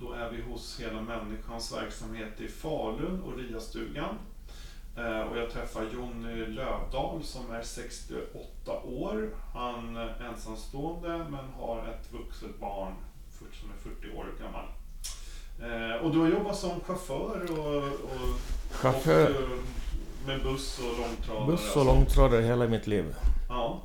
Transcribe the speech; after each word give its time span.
Då 0.00 0.12
är 0.12 0.30
vi 0.30 0.42
hos 0.42 0.80
Hela 0.80 1.00
Människans 1.00 1.72
verksamhet 1.76 2.40
i 2.40 2.48
Falun 2.48 3.22
och 3.22 3.38
RIA-stugan. 3.38 4.14
Eh, 4.96 5.20
Och 5.20 5.36
jag 5.38 5.50
träffar 5.50 5.82
Jonny 5.94 6.46
Lövdahl 6.46 7.22
som 7.22 7.50
är 7.50 7.62
68 7.62 8.72
år. 8.84 9.30
Han 9.54 9.96
är 9.96 10.28
ensamstående 10.30 11.08
men 11.30 11.44
har 11.60 11.78
ett 11.78 12.12
vuxet 12.12 12.60
barn 12.60 12.92
som 13.52 13.70
är 13.70 13.96
40 14.06 14.16
år 14.16 14.26
gammal. 14.42 14.64
Eh, 15.60 16.04
Och 16.04 16.10
du 16.12 16.18
har 16.18 16.28
jobbat 16.28 16.56
som 16.56 16.80
chaufför 16.80 17.46
och, 17.58 17.76
och, 18.04 18.38
Chaufför. 18.70 19.24
och 19.30 19.42
eh, 19.42 19.58
med 20.26 20.42
buss 20.42 20.78
och 20.78 20.98
långtradare. 21.00 21.46
Buss 21.46 21.76
och 21.76 21.84
långtradare 21.86 22.42
hela 22.42 22.66
mitt 22.68 22.86
liv. 22.86 23.14
Ja, 23.48 23.82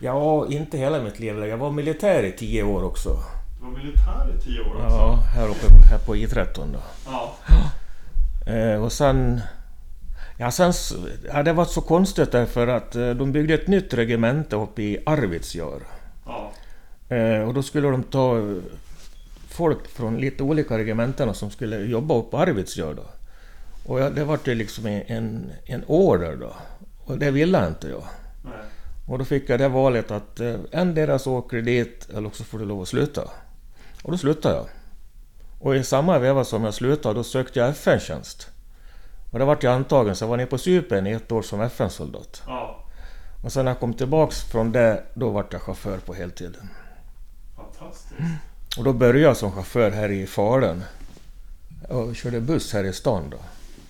Ja, 0.00 0.46
inte 0.48 0.78
hela 0.78 1.02
mitt 1.02 1.18
liv. 1.20 1.38
Jag 1.44 1.56
var 1.56 1.70
militär 1.70 2.22
i 2.22 2.32
tio 2.32 2.62
år 2.62 2.84
också. 2.84 3.16
Du 3.64 3.70
var 3.70 3.78
militär 3.78 4.34
i 4.38 4.42
10 4.42 4.60
år 4.60 4.74
också. 4.74 4.96
Ja, 4.96 5.22
här 5.34 5.48
uppe 5.48 5.66
här 5.90 5.98
på 5.98 6.16
I13 6.16 6.72
då. 6.72 6.80
Ja. 7.06 7.36
Eh, 8.52 8.82
och 8.82 8.92
sen... 8.92 9.40
Ja, 10.38 10.50
sen... 10.50 10.72
Ja, 11.32 11.42
det 11.42 11.52
var 11.52 11.64
så 11.64 11.80
konstigt 11.80 12.32
därför 12.32 12.66
att 12.66 12.96
eh, 12.96 13.10
de 13.10 13.32
byggde 13.32 13.54
ett 13.54 13.66
nytt 13.66 13.94
regemente 13.94 14.56
uppe 14.56 14.82
i 14.82 15.02
Arvidsjaur. 15.06 15.82
ja. 16.26 16.52
Eh, 17.16 17.40
och 17.40 17.54
då 17.54 17.62
skulle 17.62 17.88
de 17.88 18.02
ta 18.02 18.38
eh, 18.38 18.56
folk 19.48 19.88
från 19.88 20.16
lite 20.16 20.42
olika 20.42 20.78
regementen 20.78 21.34
som 21.34 21.50
skulle 21.50 21.76
jobba 21.76 22.14
upp 22.14 22.30
på 22.30 22.38
Arvidsjaur 22.38 22.94
då. 22.94 23.04
Och 23.86 24.00
ja, 24.00 24.10
det 24.10 24.24
var 24.24 24.38
ju 24.44 24.54
liksom 24.54 24.86
en, 24.86 25.50
en 25.64 25.84
order 25.86 26.36
då. 26.36 26.52
Och 27.04 27.18
det 27.18 27.30
ville 27.30 27.66
inte 27.66 27.88
jag. 27.88 28.04
Nej. 28.44 28.52
Och 29.06 29.18
då 29.18 29.24
fick 29.24 29.48
jag 29.48 29.60
det 29.60 29.68
valet 29.68 30.10
att 30.10 30.40
eh, 30.40 30.54
endera 30.72 31.18
så 31.18 31.34
åker 31.34 31.56
du 31.56 31.62
dit 31.62 32.08
eller 32.14 32.26
också 32.26 32.44
får 32.44 32.58
du 32.58 32.64
lov 32.64 32.82
att 32.82 32.88
sluta. 32.88 33.30
Och 34.04 34.10
då 34.12 34.18
slutade 34.18 34.54
jag. 34.54 34.66
Och 35.60 35.76
i 35.76 35.84
samma 35.84 36.18
veva 36.18 36.44
som 36.44 36.64
jag 36.64 36.74
slutade 36.74 37.14
då 37.14 37.24
sökte 37.24 37.58
jag 37.58 37.68
FN-tjänst. 37.68 38.48
Och 39.32 39.38
då 39.38 39.44
vart 39.44 39.62
jag 39.62 39.74
antagen 39.74 40.16
så 40.16 40.24
jag 40.24 40.28
var 40.28 40.36
nere 40.36 40.46
på 40.46 40.58
Cypern 40.58 41.06
i 41.06 41.12
ett 41.12 41.32
år 41.32 41.42
som 41.42 41.60
FN-soldat. 41.60 42.42
Ja. 42.46 42.86
Och 43.44 43.52
sen 43.52 43.64
när 43.64 43.72
jag 43.72 43.80
kom 43.80 43.94
tillbaks 43.94 44.42
från 44.42 44.72
det, 44.72 45.04
då 45.14 45.30
vart 45.30 45.52
jag 45.52 45.62
chaufför 45.62 45.98
på 45.98 46.14
heltid. 46.14 46.56
Fantastiskt. 47.56 48.14
Och 48.78 48.84
då 48.84 48.92
började 48.92 49.20
jag 49.20 49.36
som 49.36 49.52
chaufför 49.52 49.90
här 49.90 50.10
i 50.10 50.26
Falun. 50.26 50.84
Och 51.88 52.16
körde 52.16 52.40
buss 52.40 52.72
här 52.72 52.84
i 52.84 52.92
stan 52.92 53.30
då. 53.30 53.38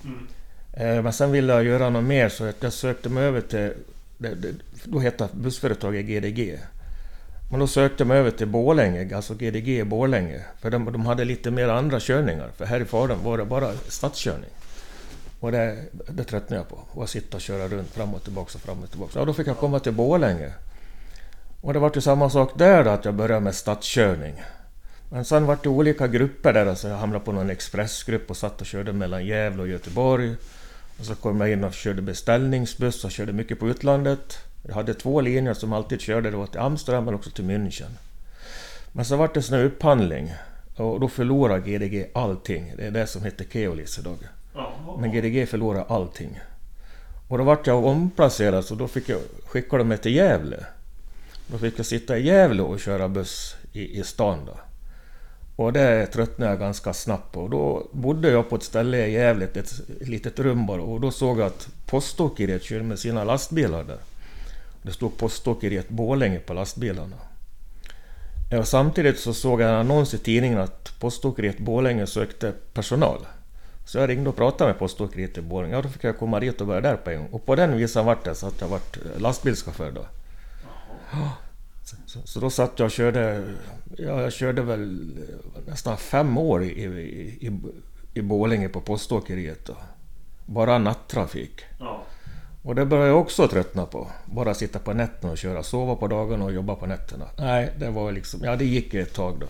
Mm. 0.05 0.27
Eh, 0.73 1.03
Men 1.03 1.13
sen 1.13 1.33
ville 1.33 1.53
jag 1.53 1.65
göra 1.65 1.91
något 1.91 2.05
mer 2.05 2.29
så 2.29 2.53
jag 2.61 2.73
sökte 2.73 3.09
mig 3.09 3.25
över 3.25 3.41
till... 3.41 3.73
Då 4.85 4.99
hette 4.99 5.29
bussföretaget 5.33 6.07
GDG. 6.07 6.59
Men 7.55 7.61
då 7.61 7.67
sökte 7.67 8.01
jag 8.01 8.09
mig 8.09 8.19
över 8.19 8.31
till 8.31 8.47
Borlänge, 8.47 9.17
alltså 9.17 9.35
GDG 9.35 9.69
i 9.69 9.85
Borlänge. 9.85 10.41
För 10.61 10.71
de, 10.71 10.93
de 10.93 11.07
hade 11.07 11.25
lite 11.25 11.51
mer 11.51 11.69
andra 11.69 12.01
körningar. 12.01 12.51
För 12.57 12.65
här 12.65 12.81
i 12.81 12.85
Falun 12.85 13.25
var 13.25 13.39
det 13.39 13.45
bara 13.45 13.73
stadskörning. 13.89 14.51
Och 15.41 15.53
det, 15.53 15.85
det 16.09 16.25
tröttnade 16.25 16.63
jag 16.63 16.69
på. 16.69 17.03
Att 17.03 17.11
sitta 17.11 17.37
och 17.37 17.41
köra 17.41 17.69
runt 17.69 17.91
fram 17.91 18.15
och 18.15 18.23
tillbaka 18.25 18.51
och 18.55 18.61
fram 18.61 18.83
och 18.83 18.91
tillbaka. 18.91 19.19
Ja, 19.19 19.25
då 19.25 19.33
fick 19.35 19.47
jag 19.47 19.59
komma 19.59 19.79
till 19.79 19.93
Borlänge. 19.93 20.53
Och 21.61 21.73
det 21.73 21.79
var 21.79 21.93
ju 21.95 22.01
samma 22.01 22.31
sak 22.31 22.59
där 22.59 22.85
då, 22.85 22.91
att 22.91 23.05
jag 23.05 23.15
började 23.15 23.41
med 23.41 23.55
stadskörning. 23.55 24.43
Men 25.11 25.25
sen 25.25 25.47
var 25.47 25.59
det 25.63 25.69
olika 25.69 26.07
grupper 26.07 26.53
där, 26.53 26.67
alltså 26.67 26.89
jag 26.89 26.97
hamnade 26.97 27.25
på 27.25 27.33
någon 27.33 27.51
expressgrupp 27.51 28.31
och 28.31 28.37
satt 28.37 28.61
och 28.61 28.67
körde 28.67 28.93
mellan 28.93 29.27
Gävle 29.27 29.63
och 29.63 29.69
Göteborg. 29.69 30.35
Och 30.99 31.05
så 31.05 31.15
kom 31.15 31.41
jag 31.41 31.51
in 31.51 31.65
och 31.65 31.75
körde 31.75 32.03
beställningsbuss 32.03 33.05
och 33.05 33.11
körde 33.11 33.33
mycket 33.33 33.59
på 33.61 33.69
utlandet. 33.69 34.39
Jag 34.67 34.75
hade 34.75 34.95
två 34.95 35.21
linjer 35.21 35.55
som 35.55 35.73
alltid 35.73 36.01
körde, 36.01 36.31
var 36.31 36.47
till 36.47 36.61
Amsterdam 36.61 37.05
men 37.05 37.15
också 37.15 37.31
till 37.31 37.45
München. 37.45 37.91
Men 38.93 39.05
så 39.05 39.17
var 39.17 39.31
det 39.35 39.43
sån 39.43 39.59
här 39.59 39.65
upphandling 39.65 40.33
och 40.77 41.01
då 41.01 41.09
förlorade 41.09 41.71
GDG 41.71 42.11
allting. 42.15 42.73
Det 42.77 42.87
är 42.87 42.91
det 42.91 43.07
som 43.07 43.25
heter 43.25 43.45
Keolis 43.45 43.99
idag. 43.99 44.19
Men 44.99 45.13
GDG 45.13 45.49
förlorade 45.49 45.85
allting. 45.85 46.41
Och 47.29 47.39
då 47.39 47.45
vart 47.45 47.67
jag 47.67 47.85
omplacerad 47.85 48.65
så 48.65 48.75
då 48.75 48.89
fick 48.89 49.09
jag, 49.09 49.21
skickade 49.47 49.81
de 49.81 49.89
mig 49.89 49.99
till 49.99 50.15
Gävle. 50.15 50.67
Då 51.47 51.59
fick 51.59 51.79
jag 51.79 51.87
sitta 51.87 52.19
i 52.19 52.27
Gävle 52.27 52.63
och 52.63 52.81
köra 52.81 53.09
buss 53.09 53.57
i, 53.73 54.01
i 54.01 54.05
stan 54.05 54.39
då. 54.47 54.57
Och 55.57 55.73
det 55.73 56.07
tröttnade 56.07 56.53
jag 56.53 56.61
ganska 56.61 56.93
snabbt 56.93 57.33
på. 57.33 57.41
Och 57.41 57.51
då 57.51 57.87
bodde 57.93 58.31
jag 58.31 58.49
på 58.49 58.57
ett 58.57 58.63
ställe 58.63 59.07
i 59.07 59.13
Gävle, 59.13 59.45
ett, 59.45 59.81
litet 60.01 60.39
rum 60.39 60.67
bara. 60.67 60.83
Och 60.83 61.01
då 61.01 61.11
såg 61.11 61.41
jag 61.41 61.47
att 61.47 61.69
Poståkeriet 61.87 62.63
körde 62.63 62.85
med 62.85 62.99
sina 62.99 63.25
lastbilar 63.25 63.85
där. 63.85 63.99
Det 64.83 64.93
stod 64.93 65.19
Poståkeriet 65.19 65.89
Borlänge 65.89 66.39
på 66.39 66.55
lastbilarna. 66.55 67.17
Och 68.59 68.69
samtidigt 68.69 69.19
så 69.19 69.35
såg 69.35 69.61
jag 69.61 69.71
en 69.71 69.77
annons 69.77 70.15
i 70.15 70.19
tidningen 70.19 70.59
att 70.59 71.01
Poståkeriet 71.01 71.59
Borlänge 71.59 72.07
sökte 72.07 72.53
personal. 72.73 73.19
Så 73.85 73.99
jag 73.99 74.09
ringde 74.09 74.31
och 74.31 74.37
pratade 74.37 74.71
med 74.71 74.79
Poståkeriet 74.79 75.39
i 75.39 75.41
Borlänge. 75.41 75.75
Ja, 75.75 75.83
då 75.83 75.89
fick 75.89 76.05
jag 76.05 76.19
komma 76.19 76.41
dit 76.41 76.61
och 76.61 76.67
börja 76.67 76.81
där 76.81 76.97
på 76.97 77.11
en 77.11 77.19
gång. 77.19 77.29
Och 77.33 77.47
på 77.47 77.57
den 77.57 77.77
visan 77.77 78.07
vart 78.07 78.25
det 78.25 78.35
så 78.35 78.47
att 78.47 78.61
jag 78.61 78.69
vart 78.69 78.99
lastbilschaufför 79.19 79.91
då. 79.91 80.07
Jaha 81.13 81.31
så, 81.85 82.19
så 82.25 82.41
då 82.41 82.51
satt 82.51 82.79
jag 82.79 82.87
och 82.87 82.93
körde... 82.93 83.45
Ja, 83.97 84.23
jag 84.23 84.33
körde 84.33 84.63
väl 84.63 85.11
nästan 85.67 85.97
fem 85.97 86.39
år 86.39 86.65
i, 86.65 86.67
i, 86.67 86.87
i, 87.47 87.61
i 88.15 88.23
Borlänge 88.23 88.69
på 88.69 88.81
Poståkeriet 88.81 89.67
då. 89.67 89.77
Bara 90.47 90.79
nattrafik. 90.79 91.61
Ja. 91.81 92.03
Och 92.63 92.75
det 92.75 92.87
började 92.87 93.09
jag 93.09 93.21
också 93.21 93.49
tröttna 93.49 93.87
på. 93.87 94.09
Bara 94.25 94.55
sitta 94.55 94.79
på 94.79 94.93
nätterna 94.93 95.33
och 95.33 95.39
köra. 95.39 95.63
Sova 95.63 95.97
på 95.97 96.09
dagarna 96.09 96.45
och 96.45 96.53
jobba 96.53 96.75
på 96.75 96.87
nätterna. 96.87 97.25
Nej, 97.39 97.73
det 97.79 97.91
var 97.91 98.13
liksom... 98.13 98.41
Ja, 98.45 98.57
det 98.57 98.65
gick 98.65 98.95
ett 98.95 99.15
tag 99.15 99.37
då. 99.41 99.47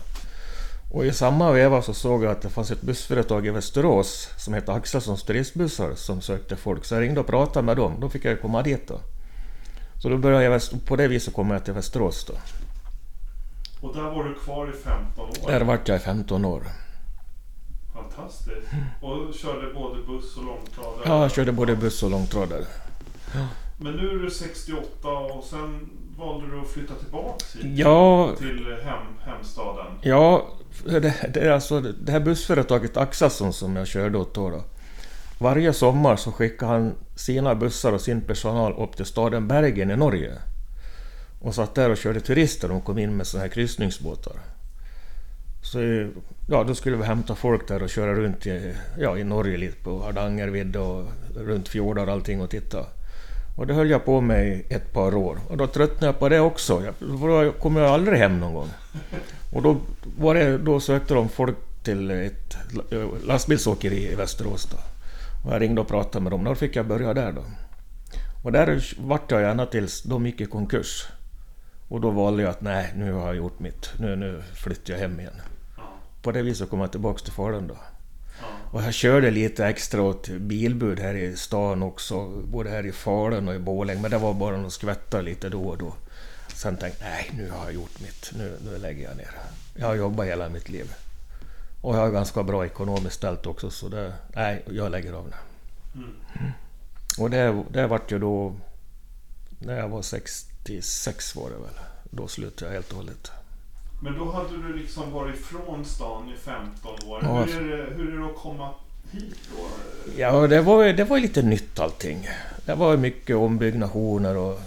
Och 0.92 1.06
i 1.06 1.12
samma 1.12 1.52
veva 1.52 1.82
så 1.82 1.94
såg 1.94 2.24
jag 2.24 2.32
att 2.32 2.42
det 2.42 2.50
fanns 2.50 2.70
ett 2.70 2.82
bussföretag 2.82 3.46
i 3.46 3.50
Västerås 3.50 4.28
som 4.38 4.54
hette 4.54 4.72
Axelssons 4.72 5.22
turistbussar 5.22 5.94
som 5.94 6.20
sökte 6.20 6.56
folk. 6.56 6.84
Så 6.84 6.94
jag 6.94 7.02
ringde 7.02 7.20
och 7.20 7.26
pratade 7.26 7.66
med 7.66 7.76
dem. 7.76 7.96
Då 8.00 8.08
fick 8.08 8.24
jag 8.24 8.40
komma 8.40 8.62
dit 8.62 8.88
då. 8.88 9.00
Så 10.04 10.10
då 10.10 10.16
började 10.16 10.44
jag... 10.44 10.62
På 10.86 10.96
det 10.96 11.08
viset 11.08 11.34
kom 11.34 11.50
jag 11.50 11.64
till 11.64 11.74
Västerås 11.74 12.24
då. 12.24 12.34
Och 13.80 13.94
där 13.94 14.02
var 14.02 14.24
du 14.24 14.34
kvar 14.34 14.68
i 14.68 14.72
15 14.72 15.28
år. 15.28 15.50
Där 15.50 15.60
vart 15.60 15.88
jag 15.88 15.96
i 15.96 16.00
15 16.00 16.44
år. 16.44 16.62
Fantastiskt. 17.94 18.66
Och 19.00 19.34
körde 19.34 19.74
både 19.74 20.02
buss 20.02 20.36
och 20.36 20.44
långtradare. 20.44 21.02
Ja, 21.04 21.22
jag 21.22 21.32
körde 21.32 21.52
både 21.52 21.76
buss 21.76 22.02
och 22.02 22.10
långtradare. 22.10 22.64
Men 23.76 23.92
nu 23.92 24.10
är 24.10 24.18
du 24.18 24.30
68 24.30 25.08
och 25.08 25.44
sen 25.44 25.90
valde 26.18 26.46
du 26.50 26.60
att 26.60 26.68
flytta 26.68 26.94
tillbaks 26.94 27.56
hit 27.56 27.78
Ja, 27.78 28.32
till 28.38 28.76
hem, 28.84 29.06
hemstaden. 29.24 29.86
Ja, 30.02 30.48
det, 30.84 31.32
det 31.34 31.40
är 31.40 31.50
alltså 31.50 31.80
det 31.80 32.12
här 32.12 32.20
bussföretaget 32.20 32.96
Axelsson 32.96 33.52
som 33.52 33.76
jag 33.76 33.86
körde 33.86 34.18
åt 34.18 34.34
då, 34.34 34.50
då. 34.50 34.64
Varje 35.44 35.72
sommar 35.72 36.16
så 36.16 36.32
skickade 36.32 36.72
han 36.72 36.94
sina 37.14 37.54
bussar 37.54 37.92
och 37.92 38.00
sin 38.00 38.20
personal 38.20 38.72
upp 38.82 38.96
till 38.96 39.04
staden 39.04 39.48
Bergen 39.48 39.90
i 39.90 39.96
Norge. 39.96 40.32
Och 41.40 41.54
satt 41.54 41.74
där 41.74 41.90
och 41.90 41.96
körde 41.96 42.20
turister. 42.20 42.68
De 42.68 42.80
kom 42.80 42.98
in 42.98 43.16
med 43.16 43.26
såna 43.26 43.42
här 43.42 43.48
kryssningsbåtar. 43.48 44.32
Så 45.62 46.08
ja, 46.48 46.64
då 46.64 46.74
skulle 46.74 46.96
vi 46.96 47.04
hämta 47.04 47.34
folk 47.34 47.68
där 47.68 47.82
och 47.82 47.90
köra 47.90 48.14
runt 48.14 48.46
i, 48.46 48.74
ja, 48.98 49.18
i 49.18 49.24
Norge 49.24 49.56
lite 49.56 49.84
på 49.84 50.02
Hardangervidda 50.02 50.80
och 50.80 51.06
runt 51.36 51.68
fjordar 51.68 52.06
och 52.06 52.12
allting 52.12 52.40
och 52.40 52.50
titta. 52.50 52.86
Och 53.56 53.66
det 53.66 53.74
höll 53.74 53.90
jag 53.90 54.04
på 54.04 54.20
med 54.20 54.48
i 54.48 54.64
ett 54.68 54.92
par 54.92 55.14
år. 55.14 55.38
Och 55.48 55.56
då 55.56 55.66
tröttnade 55.66 56.06
jag 56.06 56.18
på 56.18 56.28
det 56.28 56.40
också. 56.40 56.82
Jag, 56.84 56.94
då 57.20 57.52
kom 57.52 57.76
jag 57.76 57.86
aldrig 57.86 58.18
hem 58.18 58.40
någon 58.40 58.54
gång. 58.54 58.68
Och 59.52 59.62
då, 59.62 59.76
var 60.18 60.34
det, 60.34 60.58
då 60.58 60.80
sökte 60.80 61.14
de 61.14 61.28
folk 61.28 61.56
till 61.82 62.10
ett 62.10 62.56
eh, 62.90 63.06
lastbilsåkeri 63.26 64.12
i 64.12 64.14
Västerås. 64.14 64.68
Då. 64.70 64.93
Och 65.44 65.52
jag 65.52 65.62
ringde 65.62 65.80
och 65.80 65.88
pratade 65.88 66.22
med 66.22 66.32
dem. 66.32 66.44
Då 66.44 66.54
fick 66.54 66.76
jag 66.76 66.86
börja 66.86 67.14
där 67.14 67.32
då. 67.32 67.44
Och 68.44 68.52
där 68.52 68.94
vart 68.98 69.30
jag 69.30 69.40
gärna 69.40 69.66
tills 69.66 70.02
de 70.02 70.26
gick 70.26 70.40
i 70.40 70.46
konkurs. 70.46 71.06
Och 71.88 72.00
då 72.00 72.10
valde 72.10 72.42
jag 72.42 72.50
att 72.50 72.60
nej, 72.60 72.92
nu 72.96 73.12
har 73.12 73.26
jag 73.26 73.36
gjort 73.36 73.60
mitt. 73.60 73.92
Nu, 73.98 74.16
nu 74.16 74.42
flyttar 74.54 74.92
jag 74.92 75.00
hem 75.00 75.20
igen. 75.20 75.40
På 76.22 76.32
det 76.32 76.42
viset 76.42 76.70
kom 76.70 76.80
jag 76.80 76.90
tillbaka 76.90 77.18
till 77.18 77.32
Falun 77.32 77.66
då. 77.66 77.76
Och 78.72 78.82
jag 78.82 78.94
körde 78.94 79.30
lite 79.30 79.66
extra 79.66 80.02
åt 80.02 80.28
bilbud 80.28 81.00
här 81.00 81.14
i 81.14 81.36
stan 81.36 81.82
också. 81.82 82.28
Både 82.28 82.70
här 82.70 82.86
i 82.86 82.92
Falun 82.92 83.48
och 83.48 83.54
i 83.54 83.58
Borlänge. 83.58 84.00
Men 84.00 84.10
det 84.10 84.18
var 84.18 84.34
bara 84.34 84.66
att 84.66 84.72
skvätta 84.72 85.20
lite 85.20 85.48
då 85.48 85.62
och 85.62 85.78
då. 85.78 85.94
Sen 86.48 86.76
tänkte 86.76 87.04
jag, 87.04 87.10
nej 87.10 87.30
nu 87.36 87.50
har 87.50 87.64
jag 87.64 87.74
gjort 87.74 88.00
mitt. 88.00 88.32
Nu, 88.38 88.56
nu 88.64 88.78
lägger 88.78 89.08
jag 89.08 89.16
ner. 89.16 89.30
Jag 89.74 89.86
har 89.86 89.94
jobbat 89.94 90.26
hela 90.26 90.48
mitt 90.48 90.68
liv. 90.68 90.94
Och 91.84 91.96
jag 91.96 92.00
har 92.00 92.10
ganska 92.10 92.42
bra 92.42 92.66
ekonomiskt 92.66 93.16
ställt 93.16 93.46
också 93.46 93.70
så 93.70 93.88
det, 93.88 94.12
nej, 94.36 94.64
jag 94.70 94.90
lägger 94.90 95.12
av 95.12 95.24
nu. 95.24 95.36
Mm. 95.94 96.52
Och 97.18 97.30
det, 97.30 97.64
det 97.70 97.86
vart 97.86 98.12
ju 98.12 98.18
då... 98.18 98.54
När 99.58 99.78
jag 99.78 99.88
var 99.88 100.02
66 100.02 101.36
var 101.36 101.50
det 101.50 101.56
väl. 101.56 101.84
Då 102.10 102.28
slutade 102.28 102.70
jag 102.70 102.74
helt 102.74 102.90
och 102.90 102.96
hållet. 102.96 103.32
Men 104.02 104.18
då 104.18 104.32
hade 104.32 104.56
du 104.62 104.76
liksom 104.76 105.12
varit 105.12 105.36
från 105.36 105.84
stan 105.84 106.32
i 106.34 106.38
15 106.38 106.92
år. 107.08 107.20
Ja. 107.22 107.44
Hur, 107.44 107.72
är 107.72 107.76
det, 107.76 107.94
hur 107.94 108.14
är 108.14 108.18
det 108.18 108.26
att 108.26 108.36
komma 108.36 108.70
hit 109.10 109.38
då? 109.56 109.66
Ja, 110.16 110.46
det 110.46 110.60
var, 110.60 110.84
det 110.84 111.04
var 111.04 111.18
lite 111.18 111.42
nytt 111.42 111.80
allting. 111.80 112.28
Det 112.66 112.74
var 112.74 112.96
mycket 112.96 113.36
ombyggnationer 113.36 114.36
och... 114.36 114.60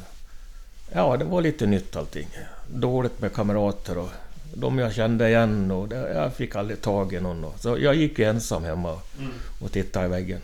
Ja, 0.93 1.17
det 1.17 1.25
var 1.25 1.41
lite 1.41 1.65
nytt 1.65 1.95
allting. 1.95 2.27
Dåligt 2.67 3.21
med 3.21 3.33
kamrater 3.33 3.97
och 3.97 4.09
de 4.59 4.79
jag 4.79 4.93
kände 4.93 5.27
igen 5.29 5.71
och 5.71 5.87
det, 5.87 6.13
jag 6.13 6.33
fick 6.33 6.55
aldrig 6.55 6.81
tag 6.81 7.13
i 7.13 7.19
någon. 7.19 7.43
Och, 7.43 7.55
så 7.59 7.77
jag 7.79 7.95
gick 7.95 8.19
ju 8.19 8.25
ensam 8.25 8.63
hemma 8.63 8.99
Mm. 9.19 9.31
och 9.61 9.71
tittade 9.71 10.05
i 10.05 10.09
väggen. 10.09 10.39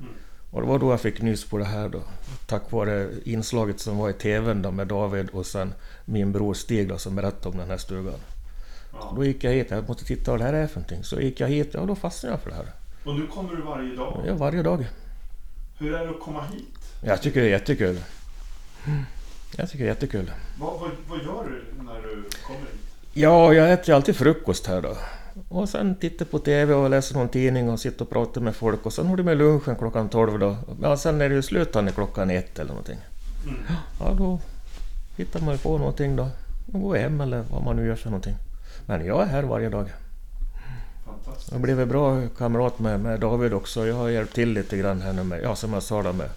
Mm. 0.00 0.12
Och 0.50 0.60
det 0.60 0.66
var 0.68 0.78
då 0.78 0.90
jag 0.90 1.00
fick 1.00 1.22
nys 1.22 1.44
på 1.44 1.58
det 1.58 1.64
här 1.64 1.88
då. 1.88 2.02
Tack 2.46 2.72
vare 2.72 3.08
inslaget 3.24 3.80
som 3.80 3.96
var 3.98 4.10
i 4.10 4.12
TVn 4.12 4.62
då 4.62 4.70
med 4.70 4.86
David 4.86 5.28
och 5.30 5.46
sen 5.46 5.74
min 6.04 6.32
bror 6.32 6.54
Stig 6.54 6.88
då, 6.88 6.98
som 6.98 7.16
berättade 7.16 7.48
om 7.48 7.56
den 7.58 7.70
här 7.70 7.76
stugan. 7.78 8.14
Ja. 8.92 9.12
Då 9.16 9.24
gick 9.24 9.44
jag 9.44 9.52
hit, 9.52 9.66
jag 9.70 9.88
måste 9.88 10.04
titta 10.04 10.30
vad 10.30 10.40
det 10.40 10.44
här 10.44 10.52
är 10.52 10.66
för 10.66 10.74
någonting. 10.80 11.04
Så 11.04 11.20
gick 11.20 11.40
jag 11.40 11.48
hit, 11.48 11.70
ja 11.72 11.84
då 11.84 11.94
fastnade 11.94 12.32
jag 12.32 12.40
för 12.42 12.50
det 12.50 12.56
här. 12.56 12.66
Och 13.04 13.14
nu 13.14 13.26
kommer 13.26 13.54
du 13.56 13.62
varje 13.62 13.96
dag. 13.96 14.24
Ja, 14.26 14.34
varje 14.34 14.62
dag. 14.62 14.86
Hur 15.78 15.94
är 15.94 16.04
det 16.04 16.10
att 16.10 16.20
komma 16.20 16.44
hit? 16.52 16.64
Jag 17.04 17.22
tycker 17.22 17.40
det 17.40 17.46
är 17.46 17.50
jättekul. 17.50 18.00
Jag 19.56 19.70
tycker 19.70 19.84
det 19.84 19.90
är 19.90 19.94
jättekul. 19.94 20.30
Vad, 20.60 20.80
vad, 20.80 20.90
vad 21.08 21.18
gör 21.18 21.44
du 21.44 21.82
när 21.84 21.94
du 22.02 22.24
kommer 22.46 22.60
hit? 22.60 22.87
Ja, 23.20 23.52
jag 23.54 23.72
äter 23.72 23.88
ju 23.88 23.94
alltid 23.94 24.16
frukost 24.16 24.66
här 24.66 24.82
då. 24.82 24.96
Och 25.48 25.68
sen 25.68 25.94
tittar 25.94 26.24
på 26.24 26.38
TV 26.38 26.74
och 26.74 26.90
läser 26.90 27.14
någon 27.14 27.28
tidning 27.28 27.70
och 27.70 27.80
sitter 27.80 28.02
och 28.02 28.10
pratar 28.10 28.40
med 28.40 28.56
folk. 28.56 28.86
Och 28.86 28.92
sen 28.92 29.06
har 29.06 29.16
du 29.16 29.22
med 29.22 29.36
lunchen 29.36 29.76
klockan 29.76 30.08
12 30.08 30.38
då. 30.38 30.56
Ja, 30.82 30.96
sen 30.96 31.20
är 31.20 31.28
det 31.28 31.34
ju 31.34 31.42
slutande 31.42 31.92
klockan 31.92 32.30
ett 32.30 32.58
eller 32.58 32.68
någonting. 32.68 32.98
Mm. 33.44 33.56
Ja, 34.00 34.14
då 34.18 34.40
hittar 35.16 35.40
man 35.40 35.54
ju 35.54 35.58
på 35.58 35.78
någonting 35.78 36.16
då. 36.16 36.28
Och 36.72 36.80
går 36.80 36.96
hem 36.96 37.20
eller 37.20 37.44
vad 37.50 37.62
man 37.62 37.76
nu 37.76 37.86
gör 37.86 37.94
för 37.94 38.10
någonting. 38.10 38.34
Men 38.86 39.06
jag 39.06 39.22
är 39.22 39.26
här 39.26 39.42
varje 39.42 39.68
dag. 39.68 39.92
Fantastiskt. 41.06 41.50
Jag 41.50 41.58
har 41.58 41.62
blivit 41.62 41.88
bra 41.88 42.22
kamrat 42.38 42.78
med, 42.78 43.00
med 43.00 43.20
David 43.20 43.54
också. 43.54 43.86
Jag 43.86 43.94
har 43.94 44.08
hjälpt 44.08 44.34
till 44.34 44.52
lite 44.52 44.76
grann 44.76 45.02
här 45.02 45.12
nu 45.12 45.24
med, 45.24 45.42
ja 45.42 45.54
som 45.56 45.72
jag 45.72 45.82
sa 45.82 46.02
då 46.02 46.12
med... 46.12 46.28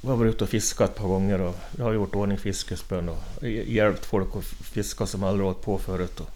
Jag 0.00 0.10
har 0.10 0.16
varit 0.16 0.34
ute 0.34 0.44
och 0.44 0.50
fiskat 0.50 0.90
ett 0.90 0.96
par 0.96 1.08
gånger 1.08 1.40
och 1.40 1.56
jag 1.78 1.84
har 1.84 1.92
gjort 1.92 2.14
ordning 2.14 2.38
fiskespön 2.38 3.08
och 3.08 3.46
hjälpt 3.48 4.04
folk 4.04 4.36
att 4.36 4.44
fiska 4.44 5.06
som 5.06 5.24
aldrig 5.24 5.48
åt 5.48 5.62
på 5.62 5.78
förut. 5.78 6.20
Och, 6.20 6.28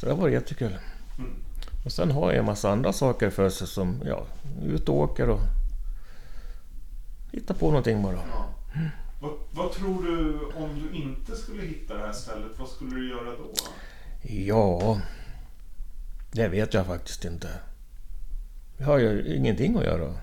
så 0.00 0.06
det 0.06 0.12
har 0.12 0.20
varit 0.20 0.34
jättekul. 0.34 0.78
Mm. 1.18 1.30
Och 1.84 1.92
sen 1.92 2.10
har 2.10 2.30
jag 2.30 2.38
en 2.38 2.44
massa 2.44 2.70
andra 2.70 2.92
saker 2.92 3.30
för 3.30 3.50
sig 3.50 3.66
som, 3.66 4.02
ja, 4.06 4.26
ut 4.66 4.88
och 4.88 4.96
åker 4.96 5.28
och 5.28 5.40
hittar 7.32 7.54
på 7.54 7.66
någonting 7.66 8.02
bara. 8.02 8.14
Ja. 8.32 8.46
Vad, 9.20 9.32
vad 9.50 9.72
tror 9.72 10.02
du 10.02 10.40
om 10.56 10.68
du 10.82 10.98
inte 10.98 11.36
skulle 11.36 11.62
hitta 11.62 11.94
det 11.94 12.00
här 12.00 12.12
stället? 12.12 12.58
Vad 12.58 12.68
skulle 12.68 12.96
du 12.96 13.08
göra 13.10 13.30
då? 13.30 13.52
Ja, 14.22 15.00
det 16.32 16.48
vet 16.48 16.74
jag 16.74 16.86
faktiskt 16.86 17.24
inte. 17.24 17.48
Jag 18.76 18.86
har 18.86 18.98
ju 18.98 19.36
ingenting 19.36 19.76
att 19.76 19.84
göra. 19.84 20.14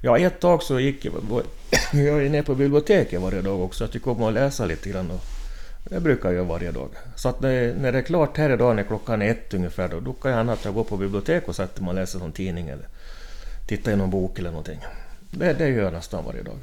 Ja, 0.00 0.18
ett 0.18 0.40
tag 0.40 0.62
så 0.62 0.80
gick 0.80 1.04
jag... 1.04 1.12
Jag 1.92 2.24
är 2.26 2.30
nere 2.30 2.42
på 2.42 2.54
biblioteket 2.54 3.20
varje 3.20 3.42
dag 3.42 3.60
också. 3.60 3.84
Jag 3.84 3.90
tycker 3.90 4.10
om 4.10 4.22
att 4.22 4.32
läsa 4.32 4.66
lite 4.66 4.88
grann. 4.90 5.10
Och 5.10 5.20
det 5.84 6.00
brukar 6.00 6.28
jag 6.28 6.36
göra 6.36 6.44
varje 6.44 6.72
dag. 6.72 6.88
Så 7.16 7.28
att 7.28 7.40
när, 7.40 7.74
när 7.74 7.92
det 7.92 7.98
är 7.98 8.02
klart 8.02 8.36
här 8.36 8.50
idag, 8.50 8.76
när 8.76 8.82
klockan 8.82 9.22
är 9.22 9.30
ett 9.30 9.54
ungefär, 9.54 9.88
då, 9.88 10.00
då 10.00 10.12
kan 10.12 10.32
jag 10.32 10.50
att 10.50 10.64
jag 10.64 10.74
går 10.74 10.84
på 10.84 10.96
biblioteket 10.96 11.48
och 11.48 11.56
sätter 11.56 11.82
mig 11.82 11.88
och 11.88 11.94
läser 11.94 12.18
någon 12.18 12.32
tidning 12.32 12.68
eller 12.68 12.86
tittar 13.66 13.92
i 13.92 13.96
någon 13.96 14.10
bok 14.10 14.38
eller 14.38 14.50
någonting. 14.50 14.80
Det, 15.30 15.52
det 15.52 15.68
gör 15.68 15.84
jag 15.84 15.92
nästan 15.92 16.24
varje 16.24 16.42
dag. 16.42 16.58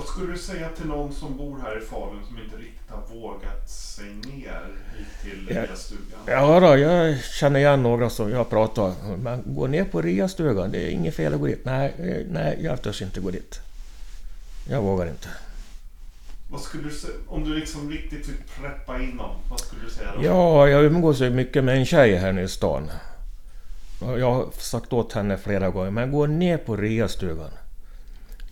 Vad 0.00 0.08
skulle 0.08 0.32
du 0.32 0.38
säga 0.38 0.68
till 0.68 0.86
någon 0.86 1.12
som 1.12 1.36
bor 1.36 1.58
här 1.62 1.78
i 1.82 1.86
Falun 1.86 2.20
som 2.28 2.38
inte 2.38 2.56
riktigt 2.56 2.90
har 2.90 3.14
vågat 3.14 3.70
sig 3.70 4.04
ner 4.04 4.60
hit 4.98 5.06
till 5.22 5.46
Ja. 5.56 5.62
nya 5.62 5.76
stugan? 5.76 6.18
Ja 6.26 6.60
då, 6.60 6.76
jag 6.78 7.18
känner 7.24 7.60
igen 7.60 7.82
några 7.82 8.10
som 8.10 8.30
jag 8.30 8.50
pratar 8.50 8.94
Men 9.22 9.42
gå 9.46 9.66
ner 9.66 9.84
på 9.84 10.02
RIA-stugan, 10.02 10.70
det 10.70 10.78
är 10.82 10.90
inget 10.90 11.14
fel 11.14 11.34
att 11.34 11.40
gå 11.40 11.46
dit. 11.46 11.64
Nej, 11.64 11.94
eh, 11.98 12.26
nej, 12.30 12.58
jag 12.62 12.82
törs 12.82 13.02
inte 13.02 13.20
gå 13.20 13.30
dit. 13.30 13.60
Jag 14.70 14.82
vågar 14.82 15.06
inte. 15.06 15.28
Vad 16.50 16.60
skulle 16.60 16.82
du 16.88 16.90
säga, 16.94 17.12
om 17.28 17.44
du 17.44 17.54
liksom 17.54 17.90
riktigt 17.90 18.26
fick 18.26 18.54
preppa 18.60 19.00
in 19.02 19.16
dem, 19.16 19.30
vad 19.50 19.60
skulle 19.60 19.82
du 19.84 19.90
säga 19.90 20.08
då? 20.16 20.24
Ja, 20.24 20.68
jag 20.68 20.84
umgås 20.84 21.20
ju 21.20 21.30
mycket 21.30 21.64
med 21.64 21.76
en 21.76 21.86
tjej 21.86 22.16
här 22.16 22.32
nu 22.32 22.42
i 22.42 22.48
stan. 22.48 22.90
Jag 24.00 24.32
har 24.34 24.46
sagt 24.58 24.92
åt 24.92 25.12
henne 25.12 25.38
flera 25.38 25.70
gånger, 25.70 25.90
men 25.90 26.12
gå 26.12 26.26
ner 26.26 26.56
på 26.56 26.76
RIA-stugan. 26.76 27.50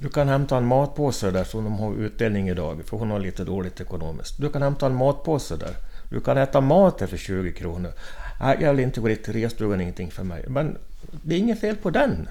Du 0.00 0.08
kan 0.08 0.28
hämta 0.28 0.56
en 0.56 0.66
matpåse 0.66 1.30
där 1.30 1.44
som 1.44 1.64
de 1.64 1.78
har 1.78 1.94
utdelning 1.94 2.48
idag, 2.48 2.82
för 2.84 2.96
hon 2.96 3.10
har 3.10 3.18
lite 3.18 3.44
dåligt 3.44 3.80
ekonomiskt. 3.80 4.40
Du 4.40 4.50
kan 4.50 4.62
hämta 4.62 4.86
en 4.86 4.94
matpåse 4.94 5.56
där. 5.56 5.76
Du 6.10 6.20
kan 6.20 6.38
äta 6.38 6.60
mat 6.60 6.98
där 6.98 7.06
för 7.06 7.16
20 7.16 7.52
kronor. 7.52 7.92
Nej, 8.40 8.58
jag 8.60 8.74
vill 8.74 8.84
inte 8.84 9.00
gå 9.00 9.08
dit, 9.08 9.28
RIA-stugan 9.28 9.80
är 9.80 9.82
ingenting 9.82 10.10
för 10.10 10.24
mig. 10.24 10.44
Men 10.48 10.78
det 11.22 11.34
är 11.34 11.38
inget 11.38 11.60
fel 11.60 11.76
på 11.76 11.90
den. 11.90 12.28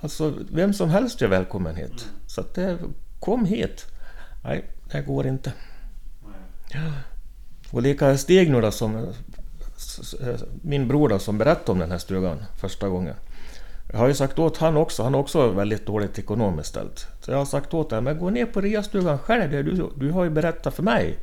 Alltså, 0.00 0.34
vem 0.52 0.72
som 0.72 0.88
helst 0.88 1.22
är 1.22 1.28
välkommen 1.28 1.76
hit. 1.76 2.08
Så 2.26 2.40
att 2.40 2.54
det, 2.54 2.78
kom 3.20 3.44
hit. 3.44 3.86
Nej, 4.44 4.64
det 4.92 5.02
går 5.02 5.26
inte. 5.26 5.52
Och 7.70 7.82
lika 7.82 8.18
Stig 8.18 8.50
nu 8.50 8.60
då 8.60 8.70
som... 8.70 9.12
Min 10.62 10.88
bror 10.88 11.08
då 11.08 11.18
som 11.18 11.38
berättade 11.38 11.72
om 11.72 11.78
den 11.78 11.90
här 11.90 11.98
stugan 11.98 12.38
första 12.56 12.88
gången. 12.88 13.14
Jag 13.92 13.98
har 13.98 14.08
ju 14.08 14.14
sagt 14.14 14.38
åt 14.38 14.56
han 14.56 14.76
också, 14.76 15.02
han 15.02 15.14
har 15.14 15.20
också 15.20 15.50
väldigt 15.50 15.86
dåligt 15.86 16.18
ekonomiskt 16.18 16.68
ställt. 16.68 17.06
Så 17.20 17.30
jag 17.30 17.38
har 17.38 17.44
sagt 17.44 17.74
åt 17.74 17.90
honom, 17.90 18.04
men 18.04 18.18
gå 18.18 18.30
ner 18.30 18.46
på 18.46 18.60
reastugan 18.60 19.18
själv, 19.18 19.50
du, 19.50 19.90
du 19.96 20.10
har 20.10 20.24
ju 20.24 20.30
berättat 20.30 20.74
för 20.74 20.82
mig. 20.82 21.18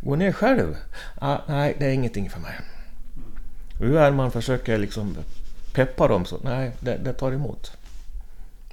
Gå 0.00 0.16
ner 0.16 0.32
själv. 0.32 0.76
Ah, 1.14 1.38
nej, 1.46 1.76
det 1.78 1.86
är 1.86 1.90
ingenting 1.90 2.30
för 2.30 2.40
mig. 2.40 2.54
Hur 3.80 3.96
är 3.96 4.10
man 4.10 4.30
försöker 4.30 4.78
liksom 4.78 5.16
peppa 5.74 6.08
dem 6.08 6.24
så, 6.24 6.36
nej, 6.42 6.72
det, 6.80 6.96
det 6.96 7.12
tar 7.12 7.32
emot. 7.32 7.72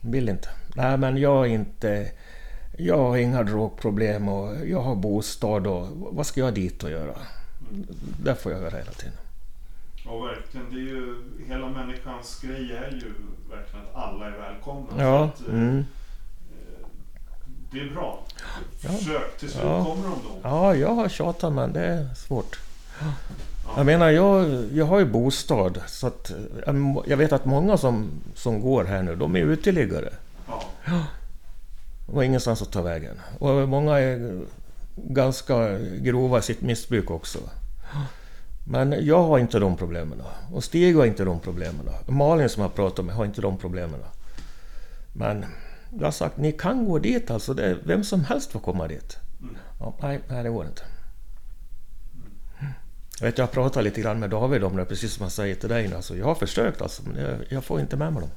Vill 0.02 0.30
inte. 0.30 0.50
Nej, 0.76 0.98
men 0.98 1.18
jag 1.18 1.46
är 1.46 1.50
inte... 1.50 2.12
Jag 2.78 2.98
har 2.98 3.18
inga 3.18 3.44
drogproblem 3.44 4.30
och 4.30 4.68
jag 4.68 4.82
har 4.82 4.96
bostad 4.96 5.68
och 5.68 5.88
vad 5.92 6.26
ska 6.26 6.40
jag 6.40 6.54
dit 6.54 6.84
och 6.84 6.92
göra? 6.92 7.16
Det 8.24 8.36
får 8.36 8.52
jag 8.52 8.62
göra 8.62 8.78
hela 8.78 8.92
tiden. 8.92 9.18
Och 10.08 10.28
verkligen, 10.28 10.66
det 10.70 10.76
är 10.76 10.80
ju, 10.96 11.16
hela 11.48 11.70
människans 11.70 12.42
grej 12.42 12.72
är 12.72 12.92
ju 12.92 13.14
verkligen 13.50 13.86
att 13.86 13.96
alla 13.96 14.26
är 14.26 14.32
välkomna. 14.32 14.88
Ja, 15.04 15.26
att, 15.26 15.48
eh, 15.48 15.54
mm. 15.54 15.86
Det 17.72 17.80
är 17.80 17.90
bra. 17.90 18.24
Ja. 18.82 18.90
Försök, 18.90 19.38
till 19.40 19.50
slut 19.50 19.64
Ja. 19.64 19.86
kommer 19.86 20.04
de 20.04 20.10
då. 20.24 20.40
ja, 20.44 20.76
jag 20.76 20.94
har 20.96 21.10
tjatat 21.10 21.54
men 21.54 21.74
det 21.74 21.86
är 21.86 22.14
svårt. 22.16 22.60
Ja. 23.02 23.06
Jag 23.78 23.86
menar, 23.86 24.10
jag, 24.10 24.64
jag 24.74 24.86
har 24.86 25.00
ju 25.00 25.06
bostad 25.06 25.82
så 25.88 26.08
att 26.08 26.32
eh, 26.68 26.76
jag 27.06 27.18
vet 27.18 27.32
att 27.34 27.46
många 27.46 27.78
som, 27.78 28.10
som 28.36 28.62
går 28.62 28.84
här 28.84 29.04
nu, 29.04 29.16
de 29.16 29.36
är 29.36 29.40
uteliggare. 29.40 30.14
Ja. 30.48 30.64
De 32.08 32.16
har 32.16 32.24
ingenstans 32.24 32.62
att 32.62 32.72
ta 32.72 32.82
vägen. 32.82 33.20
Och 33.40 33.70
många 33.70 34.00
är 34.00 34.42
ganska 34.96 35.78
grova 35.80 36.40
i 36.40 36.42
sitt 36.42 36.62
missbruk 36.62 37.12
också. 37.12 37.40
Men 38.68 39.06
jag 39.06 39.24
har 39.24 39.40
inte 39.40 39.60
de 39.60 39.78
problemen. 39.78 40.22
Och 40.52 40.64
Stig 40.64 40.96
har 40.96 41.06
inte 41.06 41.24
de 41.26 41.40
problemen. 41.40 41.90
Malin 42.08 42.50
som 42.50 42.62
jag 42.62 42.76
pratar 42.76 43.04
med 43.04 43.16
har 43.16 43.26
inte 43.26 43.42
de 43.42 43.58
problemen. 43.58 44.00
Men 45.14 45.46
jag 46.00 46.08
har 46.08 46.12
sagt, 46.12 46.38
ni 46.38 46.52
kan 46.52 46.86
gå 46.86 47.00
dit 47.00 47.32
alltså. 47.32 47.54
Det 47.54 47.78
vem 47.84 48.04
som 48.04 48.26
helst 48.26 48.52
får 48.52 48.60
komma 48.60 48.88
dit. 48.88 49.18
Mm. 49.42 49.58
Ja, 49.80 49.94
nej, 50.02 50.22
nej, 50.28 50.44
det 50.44 50.50
går 50.50 50.66
inte. 50.66 50.82
Jag, 53.20 53.26
vet, 53.26 53.38
jag 53.38 53.52
pratar 53.52 53.82
lite 53.82 54.02
grann 54.02 54.20
med 54.20 54.30
David 54.30 54.64
om 54.64 54.76
det, 54.76 54.86
precis 54.86 55.14
som 55.14 55.24
jag 55.24 55.32
säger 55.32 55.56
till 55.56 55.70
dig. 55.70 55.94
Alltså, 55.94 56.18
jag 56.18 56.26
har 56.26 56.36
försökt 56.36 56.82
alltså, 56.82 57.04
men 57.06 57.24
jag, 57.24 57.38
jag 57.50 57.64
får 57.64 57.80
inte 57.80 57.98
med 57.98 58.14
mig 58.14 58.22
dem. 58.22 58.32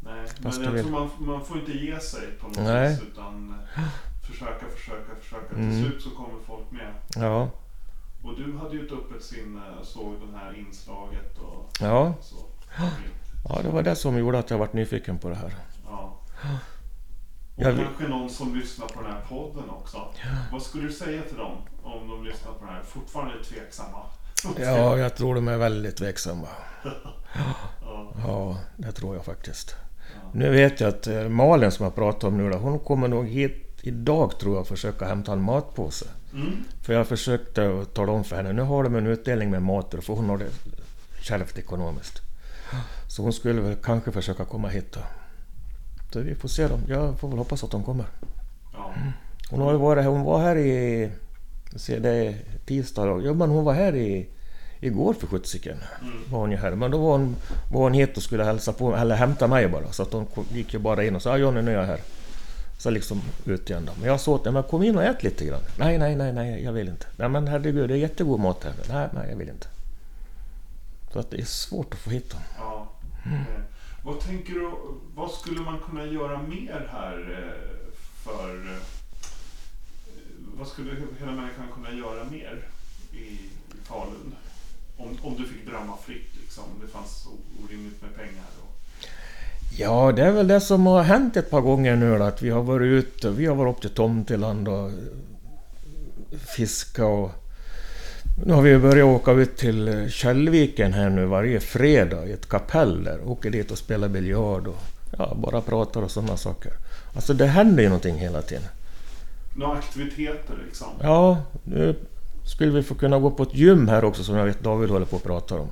Nej, 0.00 0.26
Fast 0.42 0.58
men 0.58 0.66
jag 0.66 0.72
vill. 0.72 0.82
tror 0.84 0.92
man, 0.92 1.10
man 1.18 1.44
får 1.44 1.58
inte 1.58 1.72
ge 1.72 2.00
sig 2.00 2.20
på 2.40 2.46
något 2.48 2.56
Nej. 2.56 2.90
vis. 2.90 3.00
Utan 3.12 3.54
eh, 3.76 3.82
försöka, 4.26 4.66
försöka, 4.76 5.14
försöka. 5.20 5.54
Mm. 5.54 5.70
Till 5.70 5.84
slut 5.84 6.02
så 6.02 6.10
kommer 6.10 6.34
folk 6.46 6.70
med. 6.70 6.94
Ja, 7.16 7.50
Och 8.22 8.36
du 8.36 8.58
hade 8.58 8.76
ju 8.76 8.86
ett 8.86 8.92
öppet 8.92 9.22
sinne, 9.22 9.60
såg 9.82 10.14
det 10.32 10.38
här 10.38 10.58
inslaget 10.58 11.38
och 11.38 11.70
ja, 11.80 12.14
så. 12.20 12.36
ja, 13.48 13.62
det 13.62 13.68
var 13.68 13.82
det 13.82 13.96
som 13.96 14.18
gjorde 14.18 14.38
att 14.38 14.50
jag 14.50 14.58
varit 14.58 14.72
nyfiken 14.72 15.18
på 15.18 15.28
det 15.28 15.34
här. 15.34 15.54
Ja. 15.84 16.20
Och 17.56 17.62
Jag 17.62 17.76
kanske 17.76 18.08
någon 18.08 18.30
som 18.30 18.54
lyssnar 18.54 18.86
på 18.86 19.02
den 19.02 19.12
här 19.12 19.20
podden 19.28 19.70
också. 19.70 19.98
Vad 20.52 20.62
skulle 20.62 20.86
du 20.86 20.92
säga 20.92 21.22
till 21.22 21.36
dem 21.36 21.56
om 21.82 22.08
de 22.08 22.24
lyssnar 22.24 22.52
på 22.52 22.64
den 22.64 22.74
här? 22.74 22.82
Fortfarande 22.82 23.34
är 23.38 23.42
tveksamma. 23.42 23.98
Ja, 24.58 24.98
jag 24.98 25.16
tror 25.16 25.34
de 25.34 25.48
är 25.48 25.56
väldigt 25.56 25.96
tveksamma. 25.96 26.48
Ja. 26.84 28.12
Ja, 28.26 28.56
det 28.76 28.92
tror 28.92 29.14
jag 29.16 29.24
faktiskt. 29.24 29.76
Ja. 30.14 30.30
Nu 30.32 30.50
vet 30.50 30.80
jag 30.80 30.88
att 30.88 31.06
eh, 31.06 31.28
Malin 31.28 31.70
som 31.70 31.84
jag 31.84 31.94
pratar 31.94 32.28
om 32.28 32.36
nu 32.36 32.56
hon 32.56 32.78
kommer 32.78 33.08
nog 33.08 33.28
hit 33.28 33.80
idag 33.82 34.38
tror 34.38 34.54
jag 34.54 34.60
och 34.60 34.68
försöka 34.68 35.06
hämta 35.06 35.32
en 35.32 35.42
matpåse. 35.42 36.06
Mm. 36.34 36.64
För 36.82 36.92
jag 36.92 37.06
försökte 37.06 37.84
tala 37.94 38.12
om 38.12 38.24
för 38.24 38.36
henne, 38.36 38.52
nu 38.52 38.62
har 38.62 38.84
de 38.84 38.94
en 38.96 39.06
utdelning 39.06 39.50
med 39.50 39.62
mat 39.62 39.94
för 40.02 40.12
hon 40.14 40.28
har 40.28 40.38
det 40.38 40.50
kärvt 41.22 41.58
ekonomiskt. 41.58 42.22
Så 43.08 43.22
hon 43.22 43.32
skulle 43.32 43.60
väl 43.60 43.76
kanske 43.82 44.12
försöka 44.12 44.44
komma 44.44 44.68
hit 44.68 44.92
då. 44.92 45.00
Så 46.12 46.20
vi 46.20 46.34
får 46.34 46.48
se 46.48 46.68
då. 46.68 46.78
Jag 46.88 47.18
får 47.18 47.28
väl 47.28 47.38
hoppas 47.38 47.64
att 47.64 47.72
hon 47.72 47.84
kommer. 47.84 48.06
Ja. 48.74 48.94
Hon 49.50 49.60
har 49.60 49.74
varit 49.74 50.02
här, 50.02 50.10
hon 50.10 50.22
var 50.22 50.40
här 50.40 50.56
i... 50.56 51.10
Se, 51.76 51.98
det 51.98 52.10
är 52.10 52.34
tisdag 52.66 53.06
då. 53.06 53.22
Ja 53.24 53.34
men 53.34 53.50
hon 53.50 53.64
var 53.64 53.72
här 53.74 53.94
i... 53.96 54.28
Igår 54.80 55.14
för 55.14 55.26
sjuttsiken 55.26 55.76
Mm. 56.00 56.12
var 56.30 56.38
hon 56.40 56.50
ju 56.50 56.56
här. 56.56 56.70
Men 56.70 56.90
då 56.90 56.98
var 56.98 57.10
hon, 57.12 57.36
var 57.72 57.80
hon 57.80 57.92
hit 57.92 58.16
och 58.16 58.22
skulle 58.22 58.44
hälsa 58.44 58.72
på 58.72 58.96
eller 58.96 59.16
hämta 59.16 59.46
mig 59.46 59.68
bara. 59.68 59.92
Så 59.92 60.02
att 60.02 60.12
hon 60.12 60.26
gick 60.52 60.72
ju 60.74 60.78
bara 60.78 61.04
in 61.04 61.16
och 61.16 61.22
sa 61.22 61.30
ja 61.30 61.36
Johnny 61.38 61.62
nu 61.62 61.70
är 61.70 61.74
jag 61.74 61.86
här. 61.86 62.00
Så 62.78 62.90
liksom 62.90 63.22
ut 63.44 63.70
igen 63.70 63.84
då. 63.86 63.92
Men 63.98 64.08
jag 64.08 64.20
sa 64.20 64.32
åt 64.32 64.44
men 64.44 64.62
kom 64.62 64.82
in 64.82 64.96
och 64.96 65.02
ät 65.04 65.22
lite 65.22 65.44
grann. 65.44 65.60
Nej, 65.78 65.98
nej, 65.98 66.16
nej, 66.16 66.32
nej, 66.32 66.64
jag 66.64 66.72
vill 66.72 66.88
inte. 66.88 67.06
Nej 67.16 67.28
men 67.28 67.46
herregud, 67.48 67.88
det 67.88 67.94
är 67.94 67.98
jättegod 67.98 68.40
mat 68.40 68.64
här. 68.64 68.74
Nej, 68.88 69.08
nej, 69.12 69.30
jag 69.30 69.36
vill 69.36 69.48
inte. 69.48 69.66
Så 71.12 71.18
att 71.18 71.30
det 71.30 71.40
är 71.40 71.44
svårt 71.44 71.94
att 71.94 72.00
få 72.00 72.10
hit 72.10 72.30
dem. 72.30 72.40
Ja. 72.58 72.90
Eh, 73.24 73.62
Vad 74.04 74.20
tänker 74.20 74.52
du, 74.54 74.70
vad 75.14 75.30
skulle 75.30 75.60
man 75.60 75.78
kunna 75.90 76.06
göra 76.06 76.42
mer 76.42 76.88
här 76.92 77.18
eh, 77.38 77.92
för... 78.24 78.72
eh, 78.72 78.78
Vad 80.58 80.68
skulle 80.68 80.90
hela 81.20 81.32
människan 81.32 81.66
kunna 81.74 81.92
göra 81.92 82.24
mer 82.24 82.68
i, 83.12 83.16
i 83.16 83.50
Falun? 83.84 84.34
Om, 84.96 85.18
om 85.22 85.36
du 85.36 85.46
fick 85.48 85.66
drömma 85.66 85.96
fritt 85.96 86.30
liksom, 86.40 86.64
om 86.64 86.80
det 86.86 86.92
fanns 86.92 87.26
orimligt 87.64 88.02
med 88.02 88.14
pengar. 88.16 88.44
Och, 88.62 88.77
Ja, 89.76 90.12
det 90.12 90.22
är 90.22 90.32
väl 90.32 90.48
det 90.48 90.60
som 90.60 90.86
har 90.86 91.02
hänt 91.02 91.36
ett 91.36 91.50
par 91.50 91.60
gånger 91.60 91.96
nu 91.96 92.18
då, 92.18 92.24
att 92.24 92.42
vi 92.42 92.50
har 92.50 92.62
varit 92.62 92.86
ute, 92.86 93.30
vi 93.30 93.46
har 93.46 93.54
varit 93.54 93.76
upp 93.76 93.80
till 93.80 93.90
Tomteland 93.90 94.68
och 94.68 94.90
fiska 96.56 97.06
och... 97.06 97.30
Nu 98.46 98.52
har 98.52 98.62
vi 98.62 98.78
börjat 98.78 99.06
åka 99.06 99.32
ut 99.32 99.56
till 99.56 100.10
Källviken 100.10 100.92
här 100.92 101.10
nu 101.10 101.26
varje 101.26 101.60
fredag 101.60 102.26
i 102.26 102.32
ett 102.32 102.48
kapell 102.48 103.04
där. 103.04 103.30
Åker 103.30 103.50
dit 103.50 103.70
och 103.70 103.78
spelar 103.78 104.08
biljard 104.08 104.66
och 104.66 104.76
ja, 105.18 105.36
bara 105.36 105.60
pratar 105.60 106.02
och 106.02 106.10
sådana 106.10 106.36
saker. 106.36 106.72
Alltså 107.14 107.34
det 107.34 107.46
händer 107.46 107.82
ju 107.82 107.88
någonting 107.88 108.18
hela 108.18 108.42
tiden. 108.42 108.64
några 109.56 109.78
aktiviteter 109.78 110.54
liksom. 110.66 110.88
Ja, 111.02 111.42
nu 111.64 111.96
skulle 112.44 112.72
vi 112.72 112.82
få 112.82 112.94
kunna 112.94 113.18
gå 113.18 113.30
på 113.30 113.42
ett 113.42 113.54
gym 113.54 113.88
här 113.88 114.04
också 114.04 114.24
som 114.24 114.36
jag 114.36 114.44
vet 114.44 114.60
David 114.60 114.90
håller 114.90 115.06
på 115.06 115.16
att 115.16 115.24
prata 115.24 115.54
om. 115.54 115.68